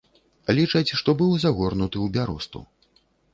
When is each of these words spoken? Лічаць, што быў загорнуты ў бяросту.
Лічаць, 0.59 0.95
што 1.01 1.15
быў 1.19 1.35
загорнуты 1.43 1.97
ў 2.01 2.07
бяросту. 2.17 2.59